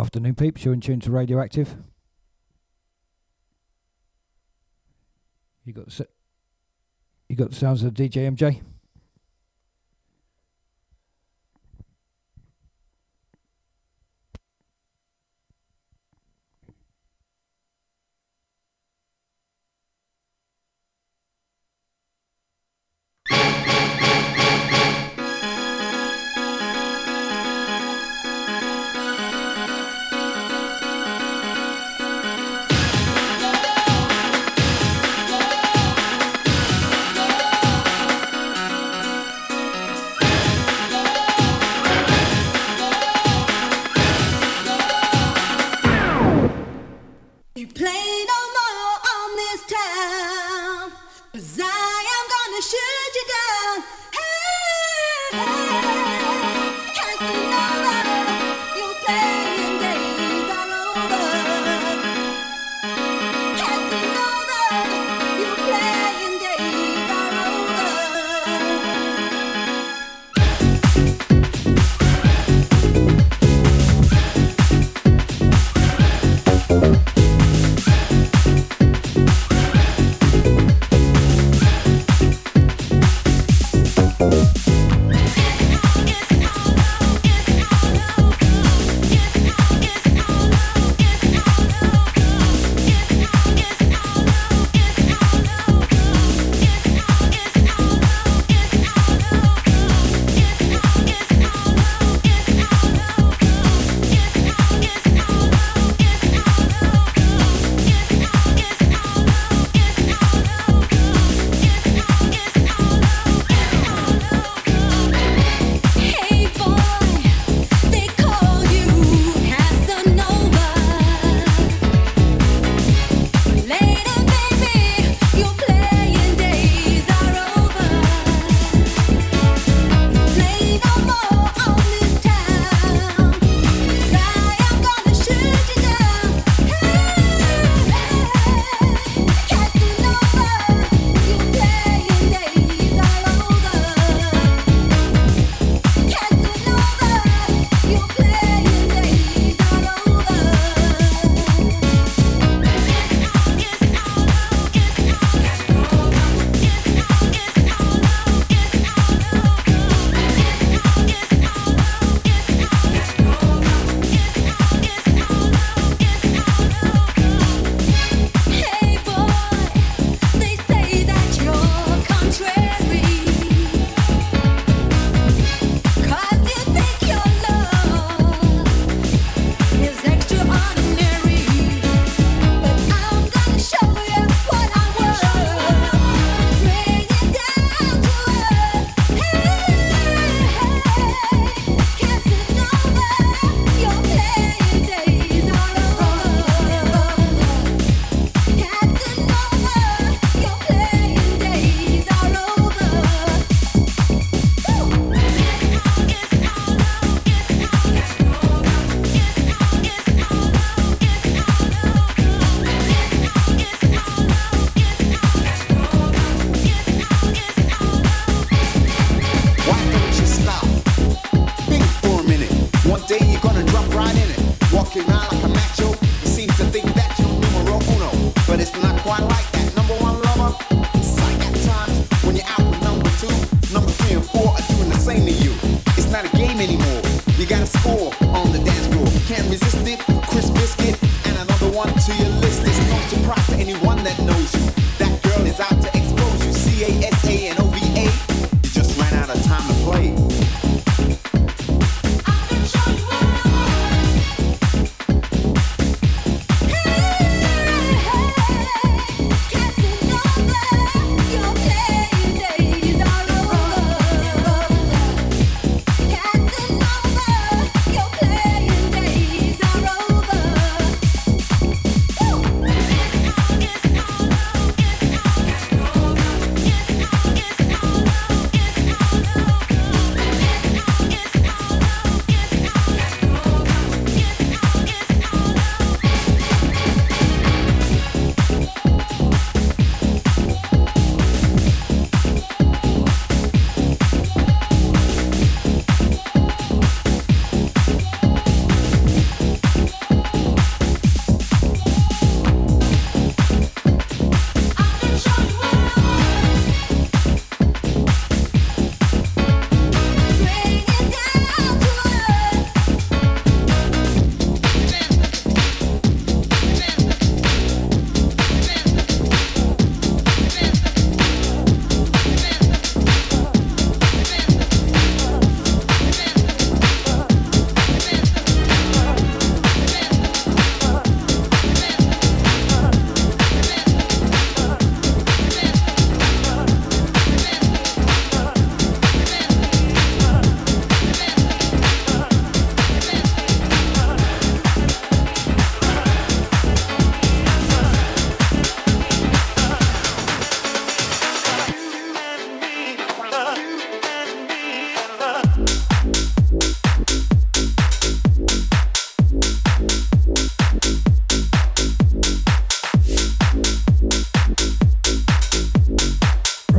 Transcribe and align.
Afternoon, 0.00 0.34
peeps. 0.34 0.64
You're 0.64 0.72
in 0.72 0.80
tune 0.80 0.98
to 1.00 1.10
Radioactive. 1.10 1.76
You 5.66 5.74
got 5.74 6.00
you 7.28 7.36
got 7.36 7.50
the 7.50 7.54
sounds 7.56 7.82
of 7.82 7.92
DJ 7.92 8.34
MJ. 8.34 8.62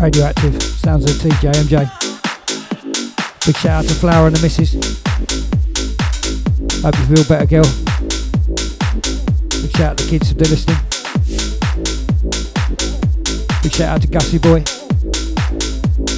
Radioactive. 0.01 0.59
Sounds 0.63 1.05
of 1.05 1.11
TJMJ. 1.17 1.87
Big 3.45 3.55
shout 3.57 3.83
out 3.83 3.87
to 3.87 3.93
Flower 3.93 4.25
and 4.25 4.35
the 4.35 4.41
missus. 4.41 4.73
Hope 6.81 6.97
you 6.97 7.05
feel 7.15 7.23
better, 7.29 7.45
girl. 7.45 7.63
Big 9.61 9.71
shout 9.77 9.91
out 9.91 9.97
to 9.99 10.03
the 10.03 10.09
kids 10.09 10.31
if 10.31 10.37
they're 10.37 10.49
listening. 10.49 10.77
Big 13.61 13.71
shout 13.71 13.89
out 13.89 14.01
to 14.01 14.07
Gussie 14.07 14.39
Boy. 14.39 14.61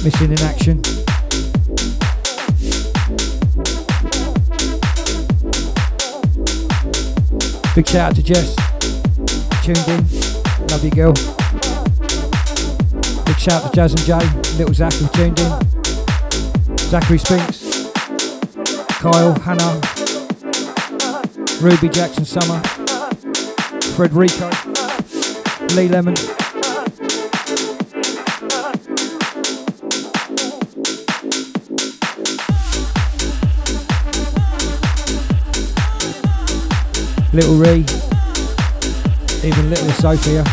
Missing 0.02 0.32
in 0.32 0.40
action. 0.40 0.80
Big 7.74 7.86
shout 7.86 8.10
out 8.10 8.16
to 8.16 8.22
Jess. 8.22 8.56
Tuned 9.62 9.88
in. 9.88 10.68
Love 10.68 10.82
you, 10.82 10.90
girl. 10.90 11.43
Shout 13.44 13.62
out 13.62 13.70
to 13.70 13.76
Jazz 13.76 13.92
and 13.92 14.00
Jay. 14.04 14.56
Little 14.56 14.72
Zachary 14.72 15.06
tuned 15.12 15.38
in. 15.38 16.78
Zachary 16.78 17.18
Spinks. 17.18 17.90
Kyle, 18.88 19.38
Hannah. 19.40 19.80
Ruby 21.60 21.90
Jackson 21.90 22.24
Summer. 22.24 22.58
Frederico. 23.92 24.48
Lee 25.76 25.88
Lemon. 25.88 26.14
Little 37.34 37.56
Ree, 37.56 37.84
even 39.46 39.68
Little 39.68 39.90
Sophia. 40.00 40.44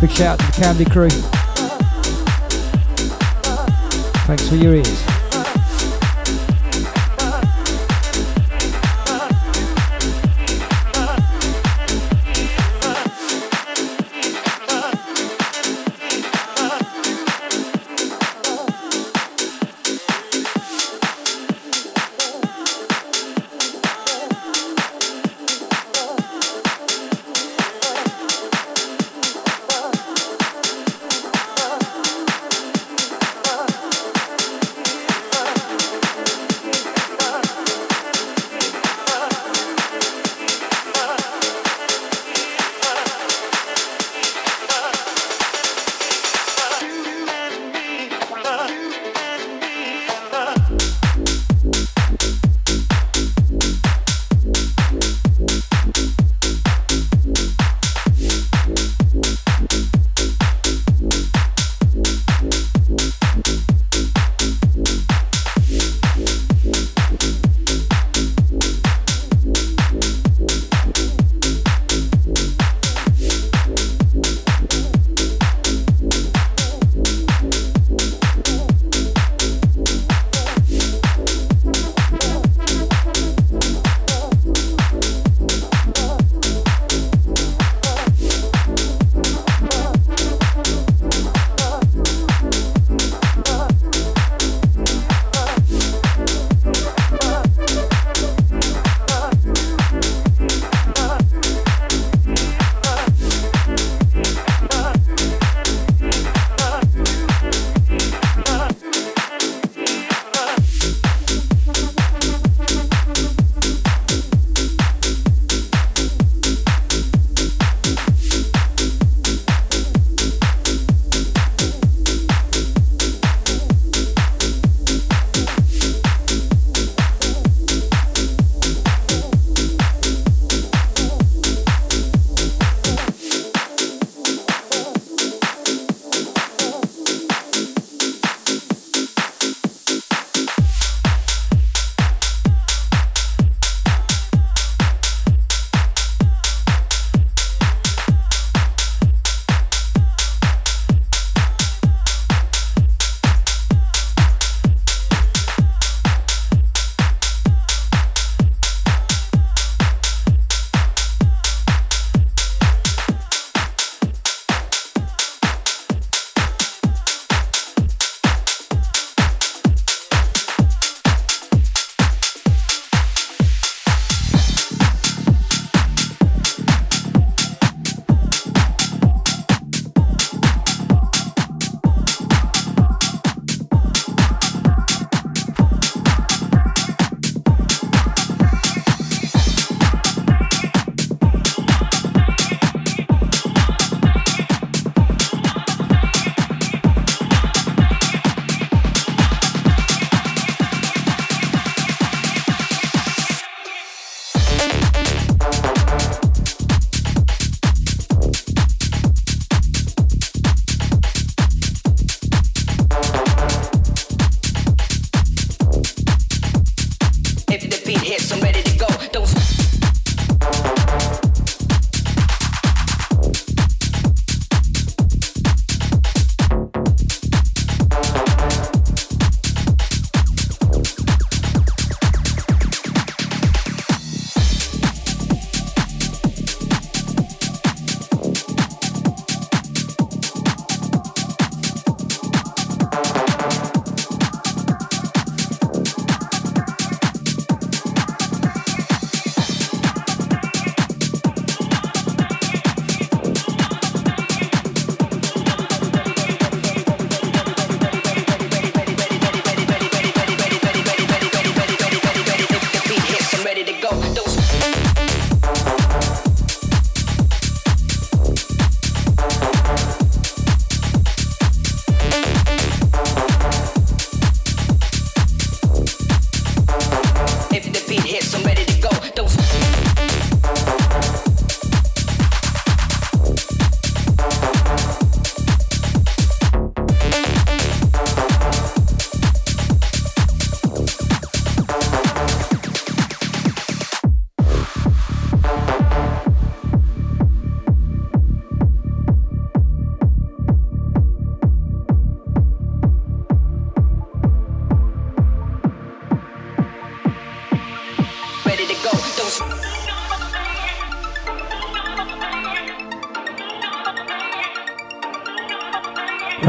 Big 0.00 0.10
shout 0.12 0.20
out 0.20 0.38
to 0.38 0.46
the 0.46 0.52
Candy 0.52 0.84
crew. 0.84 1.39
Thanks 4.30 4.48
for 4.48 4.54
your 4.54 4.76
ears. 4.76 5.09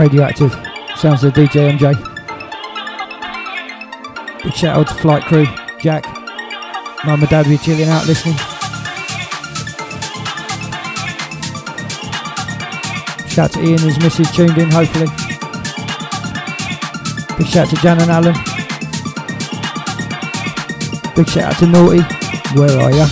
Radioactive. 0.02 0.52
Sounds 0.96 1.24
of 1.24 1.32
DJ 1.36 1.78
MJ. 1.78 1.94
Big 4.42 4.54
shout 4.56 4.76
out 4.76 4.88
to 4.88 4.96
flight 4.96 5.22
crew, 5.26 5.46
Jack. 5.80 6.08
Mum 7.06 7.20
and 7.20 7.30
Dad 7.30 7.46
be 7.46 7.60
chilling 7.60 7.88
out 7.88 8.08
listening. 8.08 8.36
Shout 13.28 13.52
to 13.52 13.62
Ian 13.64 13.78
his 13.78 14.00
missus 14.00 14.32
tuned 14.36 14.58
in, 14.58 14.72
hopefully. 14.72 15.06
Big 17.38 17.46
shout 17.46 17.70
to 17.70 17.76
Jan 17.76 18.02
and 18.02 18.10
Alan. 18.10 18.34
Big 21.16 21.30
shout 21.30 21.44
out 21.44 21.60
to 21.60 21.68
Naughty. 21.68 22.02
Where 22.58 22.82
are 22.82 22.92
ya? 22.92 23.06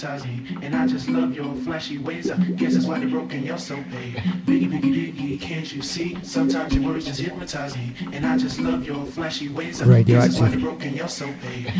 Hypnotize 0.00 0.26
me. 0.26 0.58
And 0.62 0.74
I 0.74 0.86
just 0.86 1.08
love 1.08 1.34
your 1.34 1.54
flashy 1.56 1.98
ways. 1.98 2.30
I 2.30 2.36
Guess 2.36 2.74
that's 2.74 2.86
why 2.86 2.98
they're 2.98 3.08
broken, 3.08 3.42
you're 3.42 3.58
so 3.58 3.76
paid. 3.76 4.14
Biggie, 4.46 4.68
biggie, 4.68 5.14
diggy, 5.14 5.40
can't 5.40 5.72
you 5.74 5.82
see? 5.82 6.16
Sometimes 6.22 6.74
your 6.74 6.84
words 6.84 7.06
just 7.06 7.20
hypnotize 7.20 7.76
me. 7.76 7.92
And 8.12 8.24
I 8.24 8.38
just 8.38 8.60
love 8.60 8.84
your 8.84 9.04
flashy 9.06 9.48
ways. 9.48 9.82
Radioactive. 9.82 10.06
Guess 10.06 10.24
that's 10.24 10.40
why 10.40 10.48
they're 10.48 10.60
broken, 10.60 10.94
you're 10.94 11.08
so 11.08 11.26
paid. 11.42 11.72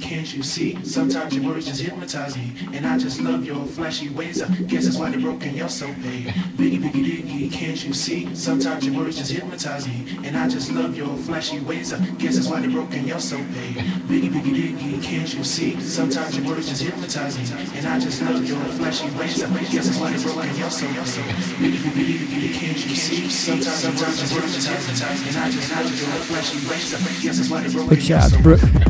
Biggie, 0.00 0.08
biggie, 0.08 0.08
can't 0.08 0.34
you 0.34 0.42
see? 0.42 0.84
Sometimes 0.84 1.34
your 1.34 1.44
words 1.44 1.66
just 1.66 1.82
hypnotize 1.82 2.36
me. 2.36 2.52
And 2.72 2.86
I 2.86 2.98
just 2.98 3.20
love 3.20 3.44
your 3.44 3.64
flashy 3.66 4.08
ways. 4.10 4.42
Up. 4.42 4.48
Guess 4.66 4.84
that's 4.84 4.96
why 4.96 5.10
they're 5.10 5.20
broken, 5.20 5.54
you're 5.54 5.68
so 5.68 5.86
paid. 6.02 6.26
Biggie, 6.56 6.78
biggie, 6.78 7.04
diggy, 7.04 7.52
can't 7.52 7.84
you 7.84 7.92
see? 7.92 8.34
Sometimes 8.34 8.86
your 8.86 8.96
words 8.96 9.18
just 9.18 9.32
hypnotize 9.32 9.86
me. 9.86 10.18
And 10.24 10.36
I 10.36 10.48
just 10.48 10.72
love 10.72 10.96
your 10.96 11.14
flashy 11.18 11.60
ways. 11.60 11.92
Up. 11.92 12.00
Guess 12.18 12.36
that's 12.36 12.48
why 12.48 12.60
they're 12.60 12.70
broken, 12.70 13.06
you're 13.06 13.20
so 13.20 13.36
paid. 13.36 13.76
Biggie, 14.08 14.30
biggie, 14.30 14.54
diggy, 14.76 15.02
can't 15.02 15.32
you 15.34 15.44
see? 15.44 15.80
Sometimes 15.80 16.36
your 16.36 16.46
words 16.46 16.68
just 16.68 16.82
hypnotize 16.82 17.36
me. 17.38 17.44
And 17.78 17.86
I 17.86 17.98
just 18.00 18.22
love 18.22 18.46
your 18.46 18.58
flashy 18.78 19.10
ways. 19.16 19.42
Up. 19.42 19.50
Guess 19.70 19.86
that's 19.86 19.98
why 19.98 20.10
they're 20.12 20.22
broken, 20.22 20.56
you're 20.56 20.70
so 20.70 20.86
paid. 20.86 21.34
Biggie, 21.60 21.78
biggie, 21.92 22.16
diggy, 22.16 22.54
can't 22.54 22.86
you 22.86 22.94
see? 22.96 23.28
Sometimes, 23.28 23.74
sometimes 23.74 24.32
your 24.32 24.40
words 24.40 24.54
just 24.54 24.68
hypnotize 24.68 25.22
me. 25.22 25.28
And 25.28 25.36
I 25.36 25.50
just 25.50 25.70
love 25.70 25.86
your 25.86 26.08
flashy 26.28 26.56
ways. 26.68 26.94
I 26.94 27.00
Guess 27.20 27.36
that's 27.36 27.50
why 27.50 27.60
they're 27.60 27.70
broken, 27.70 27.90
Big 27.90 27.98
you're 27.98 28.20
shout 28.20 28.24
out 28.24 28.30
so 28.30 28.36
to 28.36 28.42
Brooke. 28.42 28.89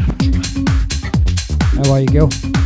How 1.83 1.93
are 1.95 2.01
you, 2.01 2.07
girl? 2.09 2.60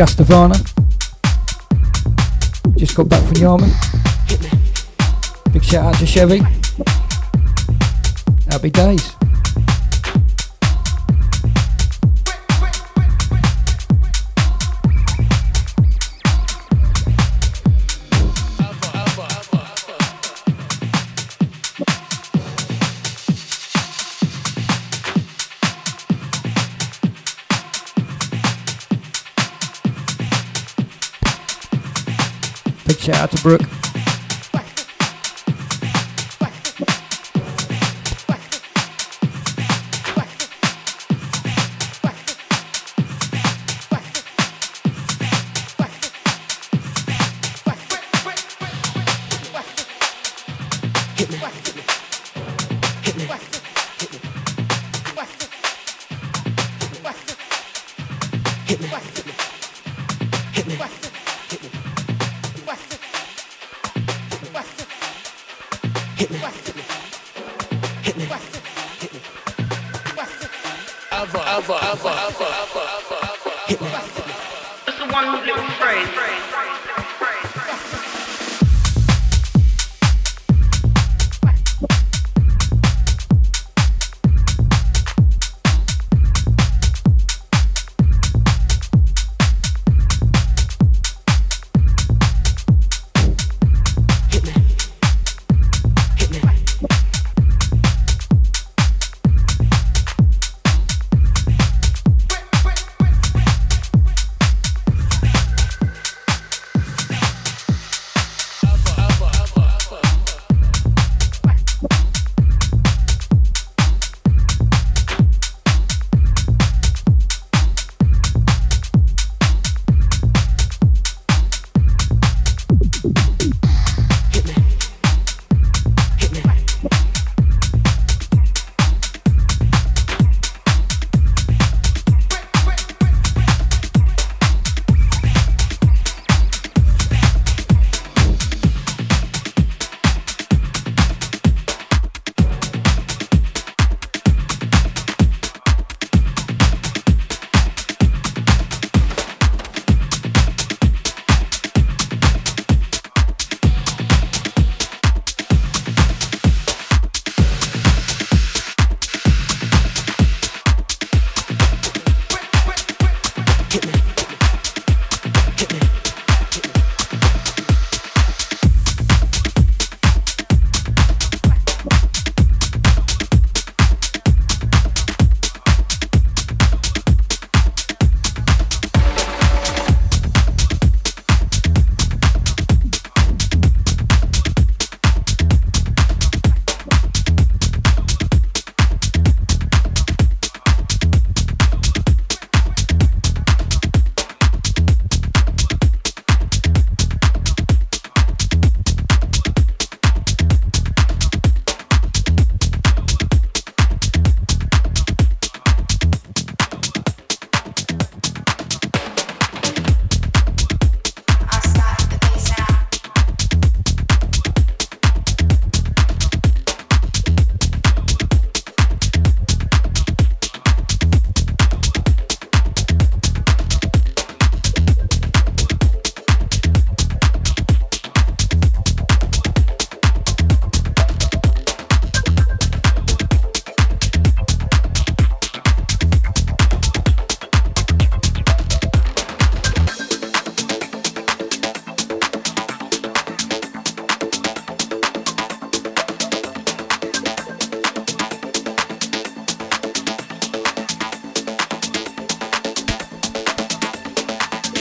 Big 0.00 0.08
shout 0.08 0.18
out 0.18 0.26
to 0.26 0.32
Gustavana. 0.32 0.56
Just 2.78 2.96
got 2.96 3.08
back 3.10 3.22
from 3.24 3.36
Yarmouth. 3.36 3.76
Big 5.52 5.62
shout 5.62 5.84
out 5.84 5.98
to 5.98 6.06
Chevy. 6.06 6.38
Happy 8.50 8.70
days. 8.70 9.19
Shout 33.10 33.22
out 33.22 33.30
to 33.32 33.42
Brooke. 33.42 33.79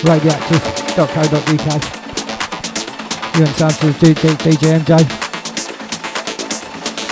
radioactive.co.uk. 0.10 1.68
You 3.36 3.46
and 3.46 3.56
sound 3.56 3.76
to 3.76 3.94
DJ, 3.94 4.34
MJ. 4.80 4.92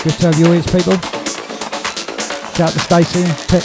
Good 0.03 0.13
to 0.13 0.25
have 0.25 0.39
you 0.39 0.47
ears, 0.53 0.65
people. 0.65 0.97
Shout 2.55 2.71
to 2.71 2.79
Stacey 2.79 3.21
and 3.21 3.37
Pip. 3.49 3.63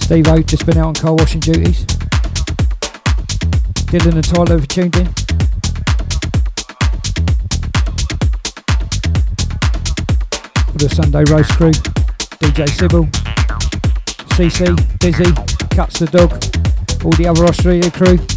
Steve 0.00 0.28
O 0.28 0.42
just 0.42 0.66
been 0.66 0.78
out 0.78 0.88
on 0.88 0.94
car 0.94 1.14
washing 1.14 1.40
duties. 1.40 1.84
Dylan 3.86 4.14
and 4.14 4.24
Tyler 4.24 4.58
have 4.58 4.66
tuned 4.66 4.96
in. 4.96 5.25
For 10.76 10.88
the 10.88 10.94
Sunday 10.94 11.24
Roast 11.32 11.52
crew, 11.52 11.70
DJ 11.70 12.68
Sybil, 12.68 13.04
CC, 14.36 14.98
Dizzy, 14.98 15.32
Cuts 15.74 16.00
the 16.00 16.04
Dog, 16.04 16.32
all 17.02 17.12
the 17.12 17.26
other 17.26 17.46
Australia 17.46 17.90
crew. 17.90 18.35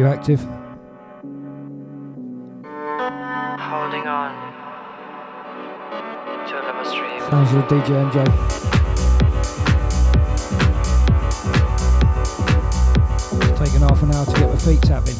Radioactive. 0.00 0.40
Holding 3.60 4.06
on 4.06 4.32
to 6.48 6.56
a 6.56 6.84
stream. 6.86 7.20
Sounds 7.28 7.52
of 7.52 7.64
DJ 7.64 7.90
MJ. 8.10 8.16
It's 13.42 13.58
taken 13.58 13.80
half 13.82 14.02
an 14.02 14.14
hour 14.14 14.24
to 14.24 14.32
get 14.32 14.50
the 14.50 14.56
feet 14.56 14.80
tapping. 14.80 15.16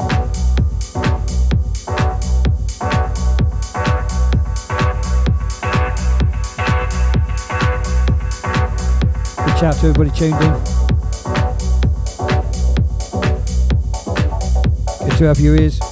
Good 9.45 9.57
shout 9.59 9.75
to 9.75 9.87
everybody 9.87 10.09
tuned 10.09 10.41
in. 10.41 10.70
to 15.21 15.27
our 15.27 15.35
viewers. 15.35 15.90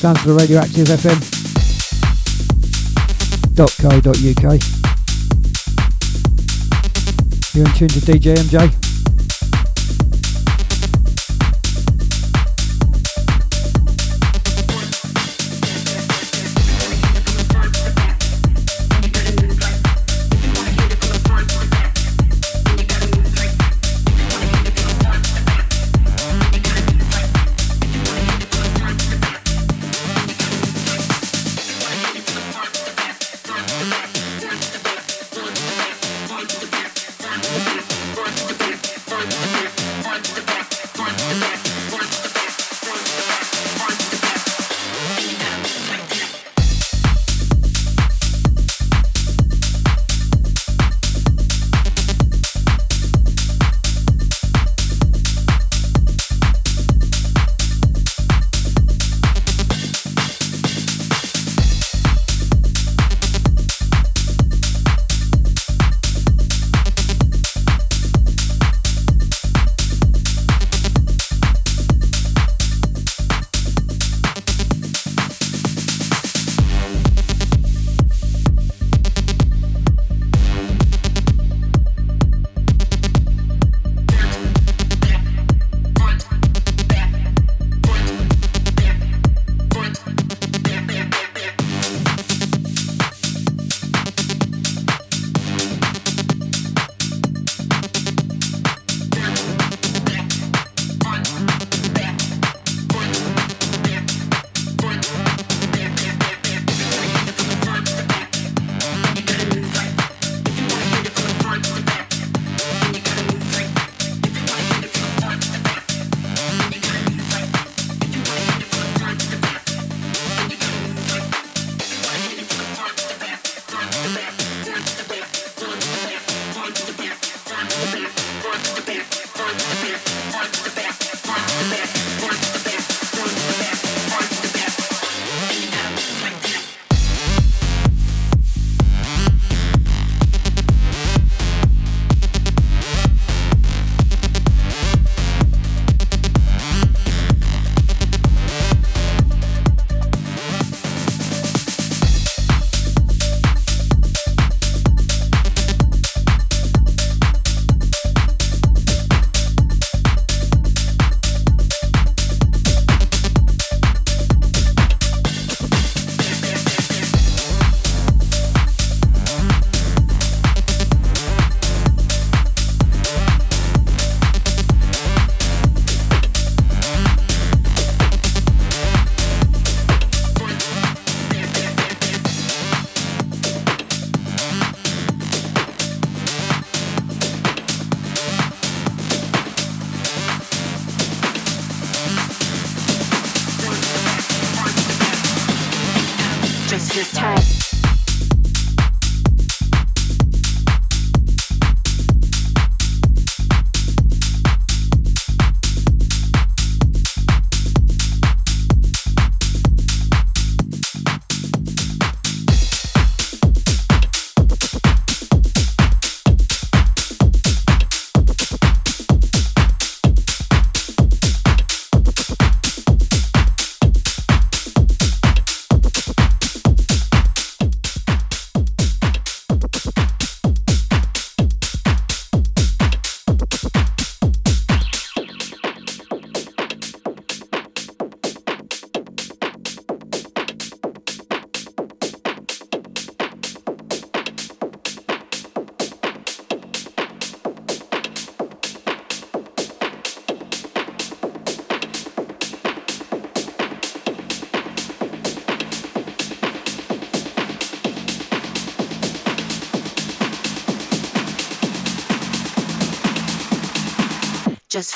Sounds 0.00 0.22
for 0.22 0.32
Radioactive 0.32 0.86
FM. 0.86 1.20
.co.uk. 3.54 4.60
You're 7.54 7.66
in 7.66 7.72
tune 7.74 7.88
to 7.88 8.00
DJ 8.00 8.34
MJ. 8.36 8.89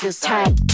Just 0.05 0.23
feels 0.27 0.64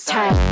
tight. 0.00 0.32
just 0.32 0.51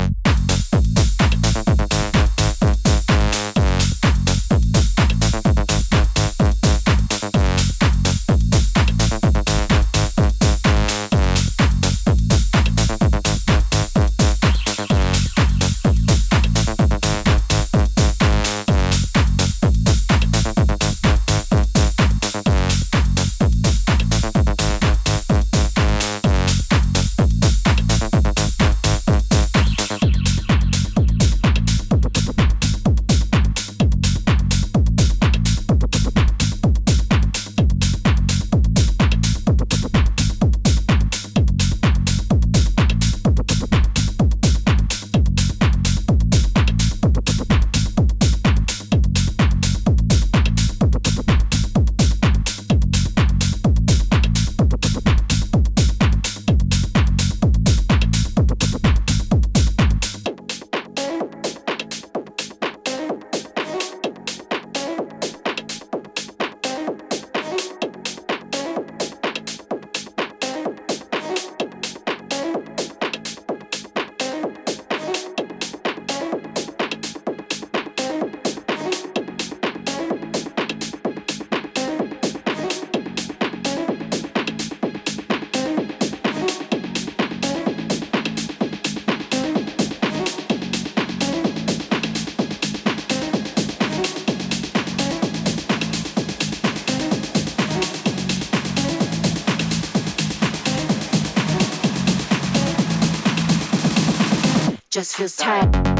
just 104.91 105.15
feels 105.15 105.37
tight. 105.37 106.00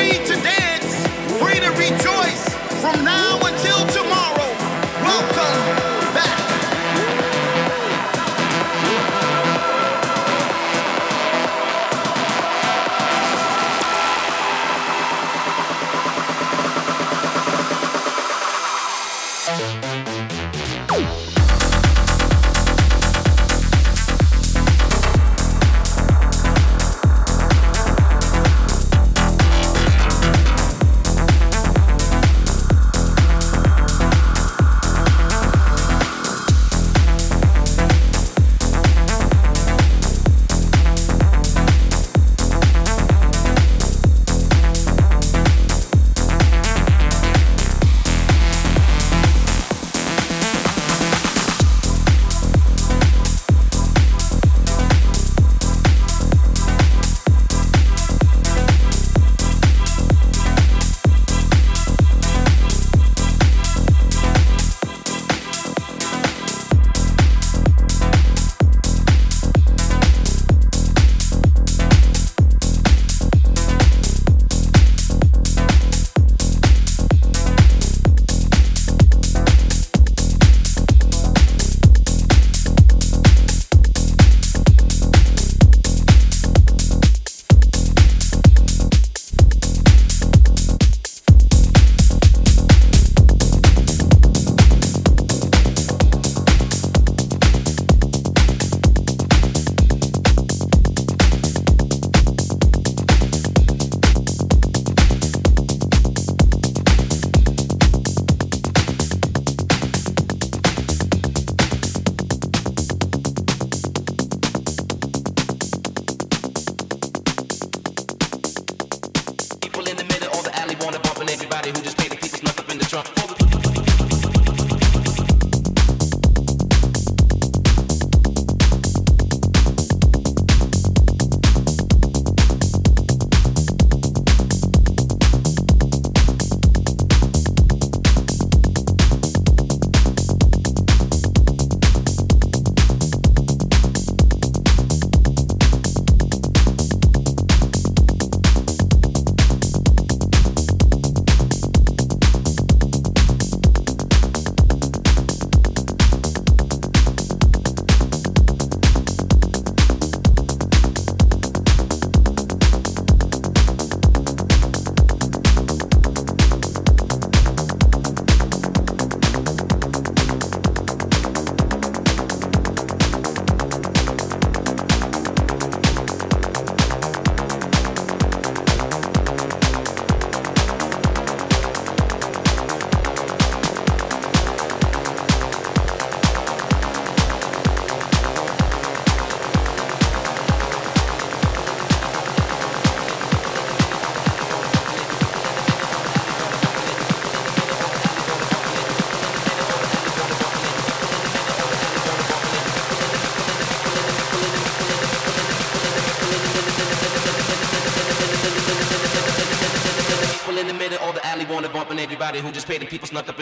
free 0.00 0.18
to 0.24 0.34
dance, 0.42 1.06
free 1.38 1.60
to 1.60 1.70
rejoice. 1.72 2.39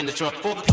The 0.08 0.14
trunk 0.14 0.34
for 0.36 0.54
the. 0.54 0.67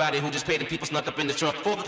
Everybody 0.00 0.24
who 0.24 0.30
just 0.30 0.46
paid 0.46 0.60
the 0.60 0.64
people 0.64 0.86
snuck 0.86 1.08
up 1.08 1.18
in 1.18 1.26
the 1.26 1.34
trunk 1.34 1.56
for 1.56 1.74
the. 1.74 1.87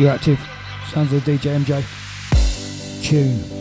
Radioactive. 0.00 0.40
Sounds 0.88 1.12
of 1.12 1.22
DJ 1.24 1.62
MJ. 1.62 1.84
Tune. 3.04 3.59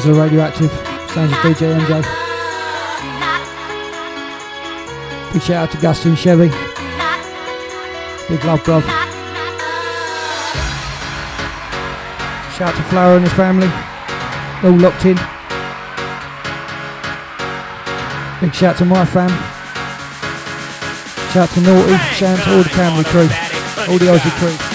Sounds 0.00 0.16
of 0.16 0.24
Radioactive. 0.24 0.70
Sounds 1.10 1.30
of 1.30 1.38
DJ 1.40 1.78
MJ. 1.78 2.02
Big 5.30 5.42
shout 5.42 5.64
out 5.64 5.70
to 5.72 5.76
Gusty 5.76 6.08
and 6.08 6.18
Chevy. 6.18 6.48
Big 8.26 8.42
love, 8.46 8.62
bruv. 8.62 8.80
Shout 12.56 12.72
out 12.72 12.76
to 12.76 12.82
Flower 12.84 13.16
and 13.16 13.24
his 13.24 13.34
family. 13.34 13.68
All 14.64 14.78
locked 14.80 15.04
in. 15.04 15.16
Big 18.40 18.54
shout 18.54 18.72
out 18.72 18.78
to 18.78 18.84
my 18.86 19.04
fam. 19.04 19.28
Shout 21.32 21.50
out 21.50 21.50
to 21.50 21.60
Naughty. 21.60 21.98
Shout 22.14 22.38
out 22.38 22.44
to 22.44 22.56
all 22.56 22.62
the 22.62 22.70
Camry 22.70 23.04
crew. 23.04 23.28
All 23.92 23.98
the 23.98 24.06
Aussie 24.06 24.30
crew. 24.38 24.69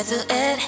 to 0.00 0.24
it. 0.30 0.58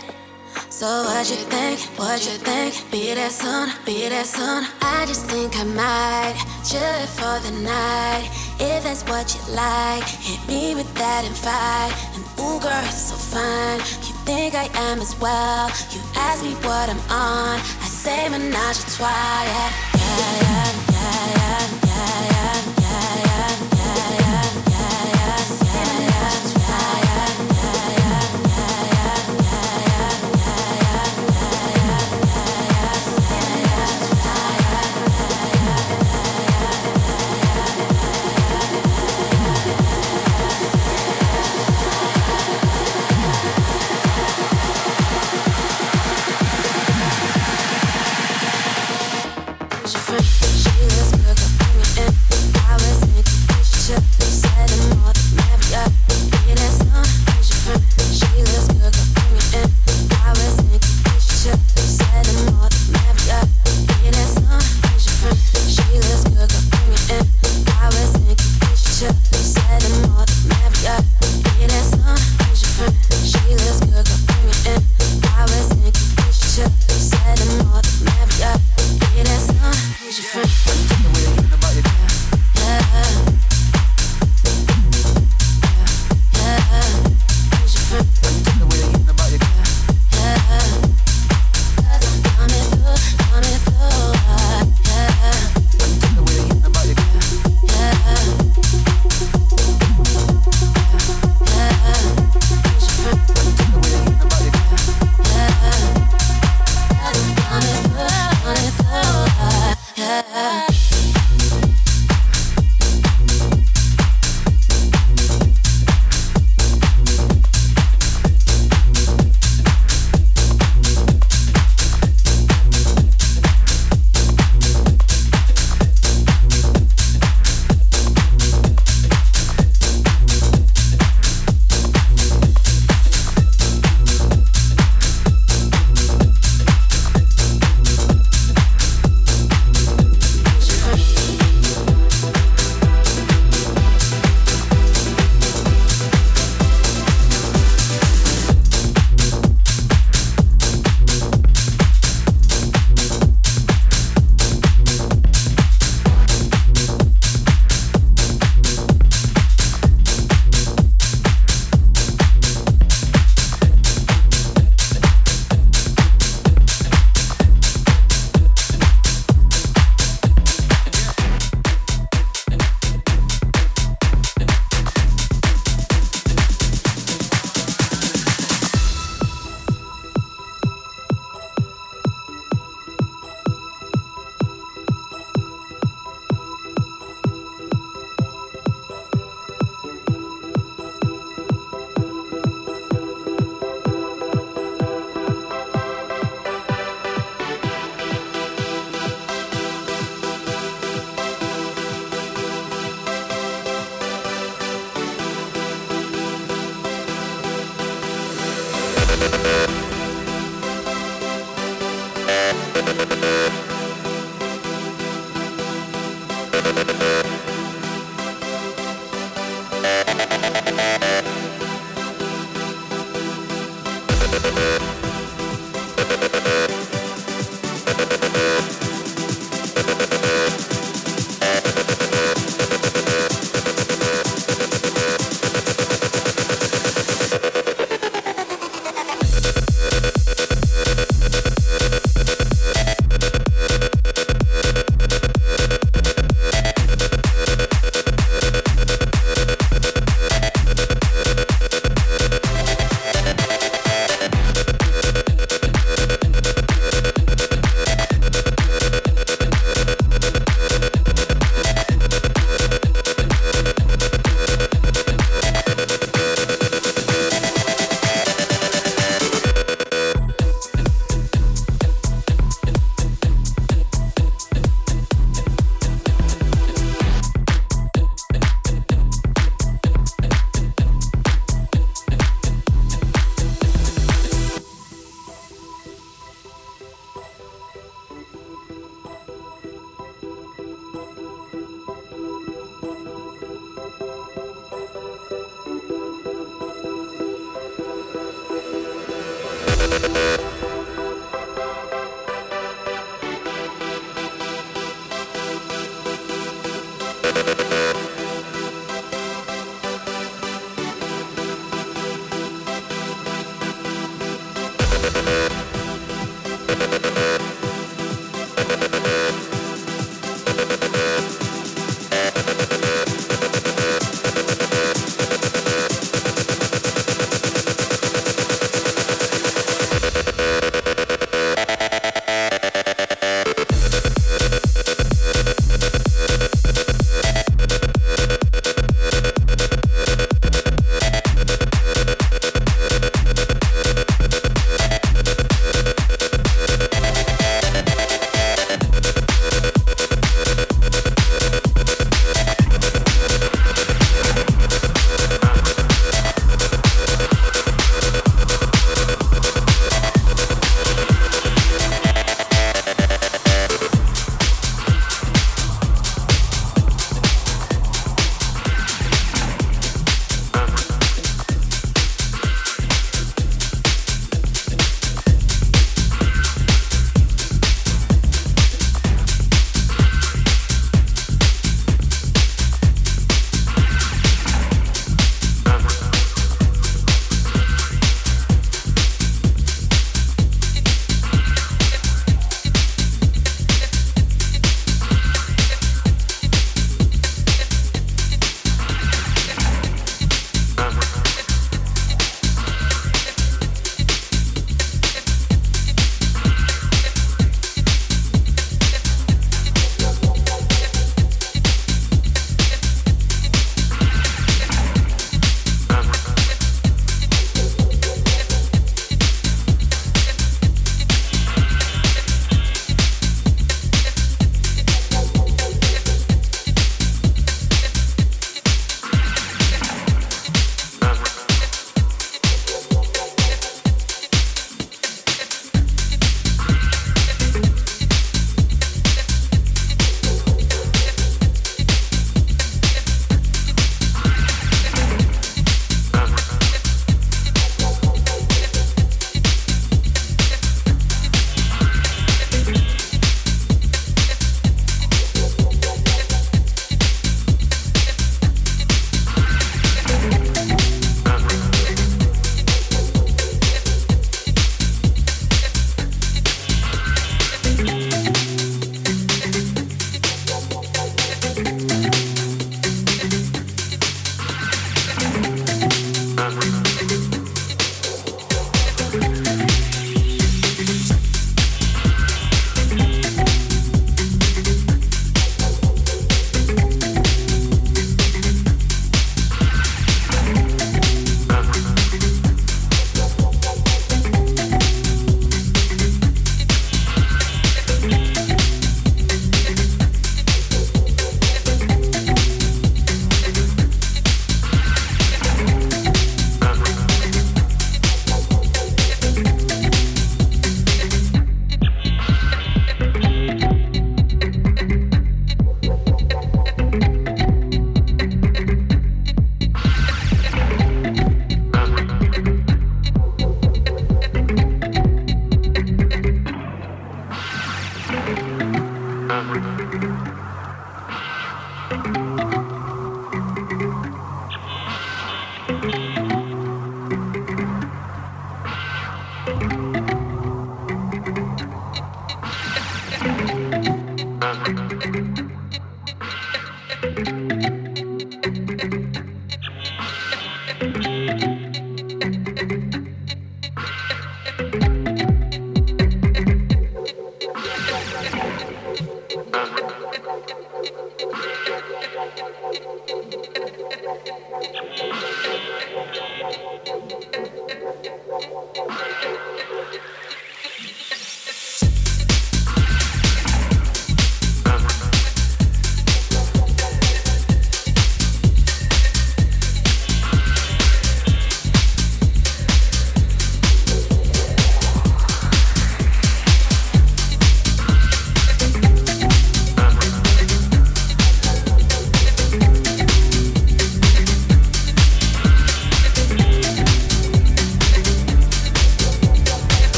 So 0.69 0.87
what 0.87 1.29
you 1.31 1.37
think? 1.49 1.81
What 1.99 2.21
you 2.27 2.37
think? 2.39 2.75
Be 2.91 3.15
that 3.15 3.33
soon, 3.33 3.71
be 3.87 4.09
that 4.09 4.27
soon. 4.27 4.67
I 4.83 5.07
just 5.07 5.25
think 5.27 5.57
I 5.57 5.65
might 5.65 6.37
chill 6.63 7.07
for 7.17 7.41
the 7.41 7.53
night. 7.63 8.29
If 8.61 8.85
that's 8.85 9.03
what 9.05 9.35
you 9.35 9.55
like, 9.55 10.05
hit 10.05 10.41
me 10.47 10.75
with 10.75 10.93
that 10.95 11.25
invite. 11.25 11.95
And 12.15 12.25
ooh, 12.39 12.61
girl, 12.61 12.85
it's 12.85 13.09
so 13.11 13.17
fine. 13.17 13.79
You 14.05 14.15
think 14.29 14.55
I 14.55 14.69
am 14.91 15.01
as 15.01 15.19
well? 15.19 15.69
You 15.91 16.01
ask 16.17 16.45
me 16.45 16.55
what 16.67 16.91
I'm 16.91 17.01
on. 17.11 17.59
I 17.59 17.89
say 17.89 18.29
menage 18.29 18.79
a 18.79 18.87
trois. 18.95 19.09
Yeah, 19.09 19.73
yeah, 19.97 20.43
yeah. 20.43 20.94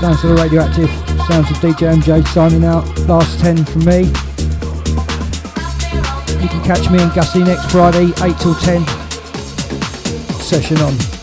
Sounds 0.00 0.22
of 0.24 0.30
the 0.30 0.42
radioactive. 0.42 0.90
Sounds 1.26 1.50
of 1.50 1.56
DJ 1.56 1.94
MJ 1.94 2.26
signing 2.28 2.64
out. 2.64 2.86
Last 3.08 3.40
10 3.40 3.64
from 3.64 3.84
me. 3.86 4.00
You 6.42 6.48
can 6.48 6.62
catch 6.62 6.90
me 6.90 7.00
and 7.00 7.12
Gussie 7.14 7.42
next 7.42 7.70
Friday, 7.70 8.12
8 8.22 8.38
till 8.38 8.54
10. 8.54 8.86
Session 10.38 10.78
on. 10.78 11.15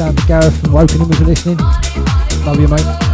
Out 0.00 0.16
to 0.16 0.26
Gareth 0.26 0.60
from 0.60 0.70
Wokingham 0.70 1.10
if 1.10 1.18
you're 1.18 1.28
listening. 1.28 1.58
Love 2.46 2.60
you, 2.60 2.68
mate. 2.68 3.09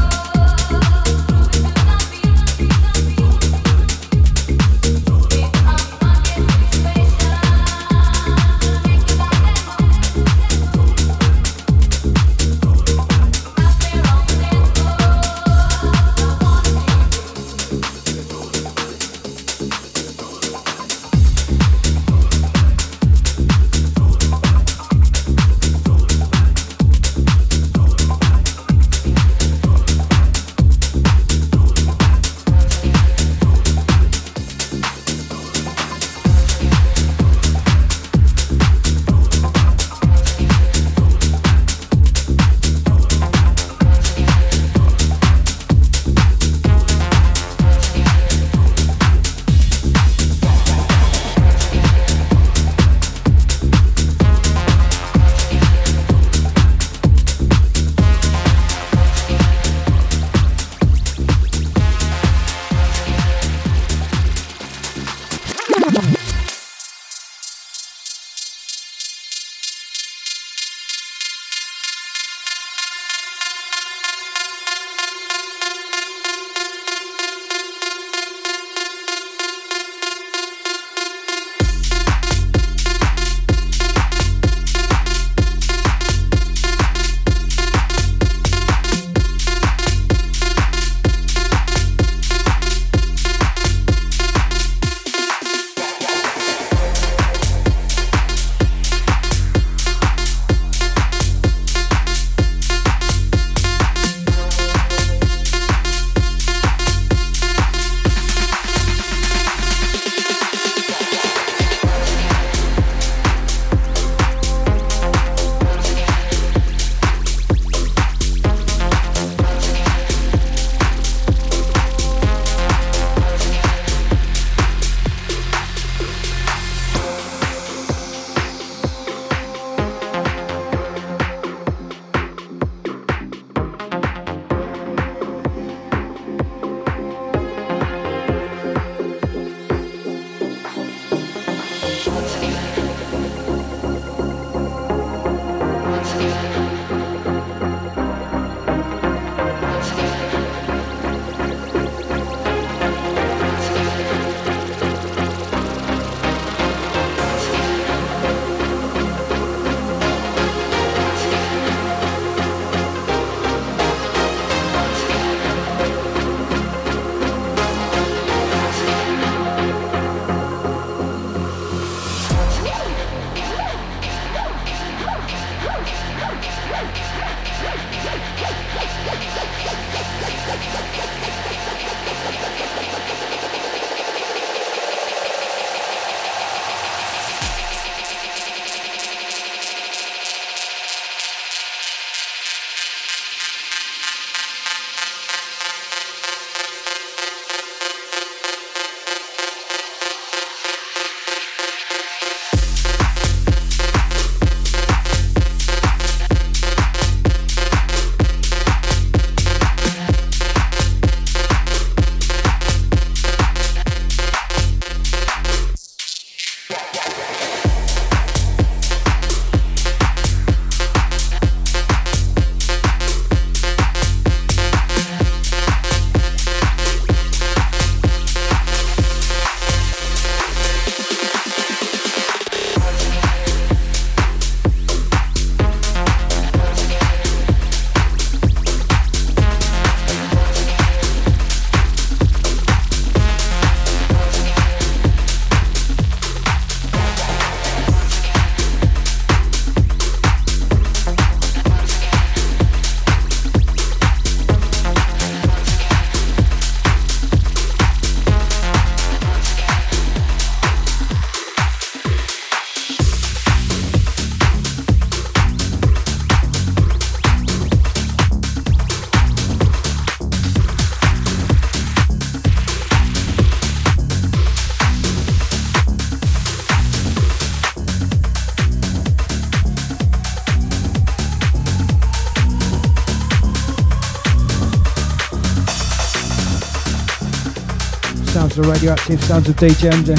Radioactive, 288.87 289.25
sounds 289.25 289.49
of 289.49 289.57
DJ 289.57 289.91
MJ. 289.91 290.13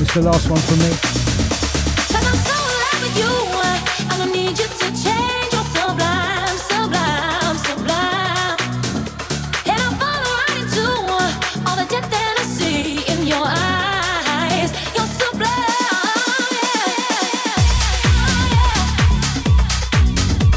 It's 0.00 0.14
the 0.14 0.22
last 0.22 0.48
one 0.48 0.58
from 0.60 0.78
me. 0.78 0.88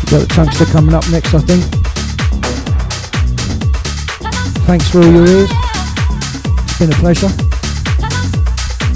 Got 0.10 0.19
the 0.19 0.34
Chunkster 0.34 0.65
coming 0.72 0.94
up 0.94 1.10
next, 1.10 1.34
I 1.34 1.40
think. 1.40 1.64
Thanks 4.65 4.90
for 4.90 4.99
all 4.99 5.11
your 5.11 5.26
ears. 5.26 5.70
It's 6.82 6.90
been 6.90 6.98
a 6.98 7.02
pleasure. 7.03 7.30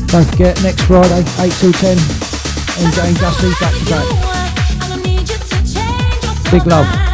Don't 0.07 0.25
forget, 0.31 0.63
next 0.63 0.81
Friday, 0.85 1.23
8 1.39 1.51
till 1.51 1.71
10, 1.71 1.97
MJ 1.97 3.07
and 3.09 3.19
Gussie 3.19 3.53
back 3.61 3.73
to 3.77 3.85
back. 3.91 4.05
Big 6.51 6.65
love. 6.65 7.04